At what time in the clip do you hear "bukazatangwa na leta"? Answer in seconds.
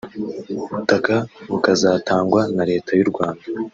1.49-2.91